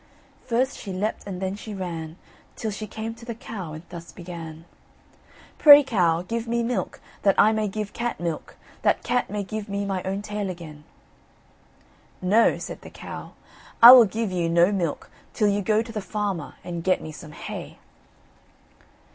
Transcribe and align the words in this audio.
First 0.47 0.79
she 0.79 0.91
leapt 0.91 1.27
and 1.27 1.39
then 1.39 1.55
she 1.55 1.75
ran, 1.75 2.15
Till 2.55 2.71
she 2.71 2.87
came 2.87 3.13
to 3.13 3.23
the 3.23 3.35
cow, 3.35 3.73
and 3.73 3.83
thus 3.89 4.11
began: 4.11 4.65
"Pray, 5.59 5.83
Cow, 5.83 6.23
give 6.23 6.47
me 6.47 6.63
milk, 6.63 6.99
that 7.21 7.35
I 7.37 7.51
may 7.51 7.67
give 7.67 7.93
cat 7.93 8.19
milk, 8.19 8.55
that 8.81 9.03
cat 9.03 9.29
may 9.29 9.43
give 9.43 9.69
me 9.69 9.85
my 9.85 10.01
own 10.01 10.23
tail 10.23 10.49
again." 10.49 10.85
"No," 12.19 12.57
said 12.57 12.81
the 12.81 12.89
cow, 12.89 13.33
"I 13.79 13.91
will 13.91 14.05
give 14.05 14.31
you 14.31 14.49
no 14.49 14.71
milk, 14.71 15.11
till 15.35 15.49
you 15.49 15.61
go 15.61 15.83
to 15.83 15.91
the 15.91 16.01
farmer, 16.01 16.55
and 16.63 16.83
get 16.83 16.99
me 16.99 17.11
some 17.11 17.33
hay." 17.33 17.77